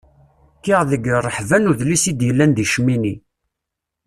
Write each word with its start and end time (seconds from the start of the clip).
Kkiɣ 0.57 0.81
deg 0.91 1.03
rreḥba 1.25 1.57
n 1.61 1.69
udlis 1.71 2.03
i 2.05 2.13
d-yellan 2.13 2.51
deg 2.53 2.67
Cmini. 2.73 3.15